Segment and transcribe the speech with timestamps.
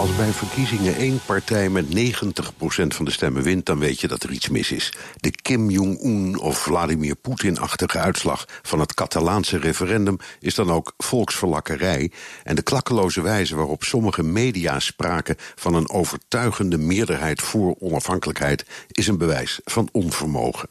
[0.00, 1.90] Als bij verkiezingen één partij met 90%
[2.86, 3.66] van de stemmen wint...
[3.66, 4.92] dan weet je dat er iets mis is.
[5.16, 8.44] De Kim Jong-un of Vladimir Poetin-achtige uitslag...
[8.62, 12.10] van het Catalaanse referendum is dan ook volksverlakkerij...
[12.44, 15.36] en de klakkeloze wijze waarop sommige media spraken...
[15.54, 18.66] van een overtuigende meerderheid voor onafhankelijkheid...
[18.88, 20.68] is een bewijs van onvermogen.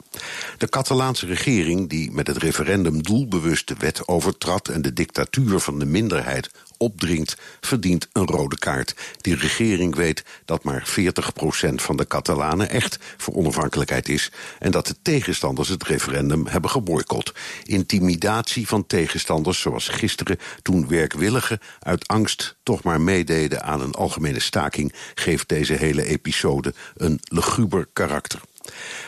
[0.58, 4.68] De Catalaanse regering, die met het referendum doelbewust de wet overtrad...
[4.68, 8.96] en de dictatuur van de minderheid opdringt, verdient een rode kaart.
[9.22, 14.32] Die regering weet dat maar 40% van de Catalanen echt voor onafhankelijkheid is...
[14.60, 17.34] en dat de tegenstanders het referendum hebben geboycott.
[17.64, 20.38] Intimidatie van tegenstanders, zoals gisteren...
[20.62, 24.94] toen werkwilligen uit angst toch maar meededen aan een algemene staking...
[25.16, 28.42] geeft deze hele episode een luguber karakter.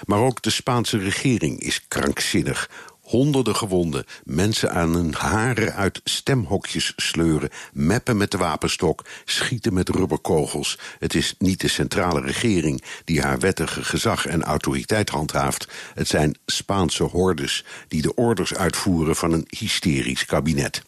[0.06, 2.70] Maar ook de Spaanse regering is krankzinnig
[3.12, 9.90] honderden gewonden, mensen aan hun haren uit stemhokjes sleuren, meppen met de wapenstok, schieten met
[9.90, 10.80] rubberkogels.
[11.00, 15.68] Het is niet de centrale regering die haar wettige gezag en autoriteit handhaaft.
[15.94, 20.82] Het zijn Spaanse hordes die de orders uitvoeren van een hysterisch kabinet.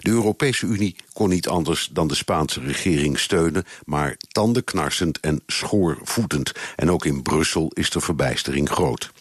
[0.00, 6.52] De Europese Unie kon niet anders dan de Spaanse regering steunen, maar tandenknarsend en schoorvoetend.
[6.76, 9.12] En ook in Brussel is de verbijstering groot.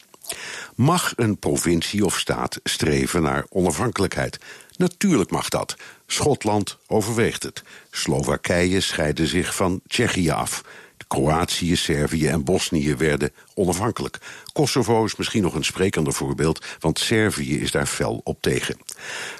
[0.75, 4.39] Mag een provincie of staat streven naar onafhankelijkheid?
[4.75, 5.75] Natuurlijk mag dat.
[6.07, 7.63] Schotland overweegt het.
[7.91, 10.63] Slowakije scheidde zich van Tsjechië af.
[11.07, 14.17] Kroatië, Servië en Bosnië werden onafhankelijk.
[14.53, 18.77] Kosovo is misschien nog een sprekender voorbeeld, want Servië is daar fel op tegen.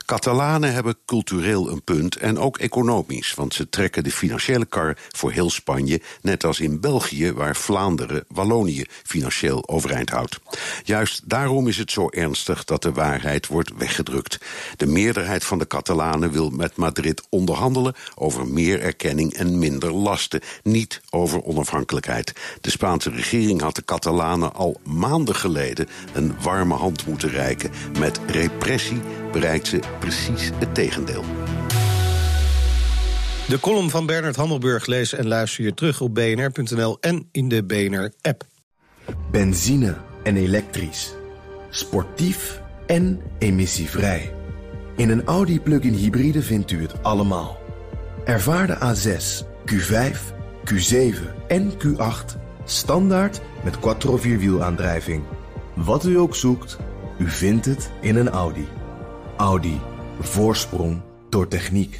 [0.06, 5.32] Catalanen hebben cultureel een punt en ook economisch, want ze trekken de financiële kar voor
[5.32, 10.40] heel Spanje, net als in België, waar Vlaanderen Wallonië financieel overeind houdt.
[10.84, 14.38] Juist daarom is het zo ernstig dat de waarheid wordt weggedrukt.
[14.78, 20.42] De meerderheid van de Catalanen wil met Madrid onderhandelen over meer erkenning en minder lasten,
[20.64, 22.34] niet over onafhankelijkheid.
[22.62, 27.72] De Spaanse regering had de Catalanen al maanden geleden een warme hand moeten reiken.
[28.00, 29.02] Met repressie
[29.34, 31.24] bereikt ze precies het tegendeel.
[33.48, 37.64] De column van Bernard Hammelburg lees en luister je terug op bnr.nl en in de
[37.64, 38.44] BNR-app.
[39.32, 41.14] Benzine en elektrisch.
[41.70, 44.34] Sportief en emissievrij.
[44.96, 47.58] In een Audi plug-in hybride vindt u het allemaal.
[48.26, 50.18] Ervaar de A6, Q5,
[50.66, 55.24] Q7 en Q8 standaard met quattro vierwielaandrijving.
[55.74, 56.78] Wat u ook zoekt,
[57.18, 58.68] u vindt het in een Audi.
[59.38, 59.80] Audi.
[60.20, 62.00] Voorsprong door techniek.